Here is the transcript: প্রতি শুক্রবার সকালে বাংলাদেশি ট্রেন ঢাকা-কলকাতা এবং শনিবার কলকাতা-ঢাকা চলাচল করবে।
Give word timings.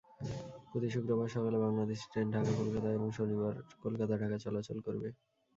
প্রতি 0.69 0.89
শুক্রবার 0.91 1.27
সকালে 1.29 1.57
বাংলাদেশি 1.59 2.05
ট্রেন 2.11 2.27
ঢাকা-কলকাতা 2.33 2.89
এবং 2.91 3.07
শনিবার 3.11 3.53
কলকাতা-ঢাকা 3.83 4.37
চলাচল 4.45 4.77
করবে। 4.79 5.07